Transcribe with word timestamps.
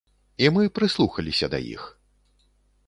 І 0.45 0.49
мы 0.55 0.63
прыслухаліся 0.79 1.45
да 1.57 1.61
іх. 1.75 1.83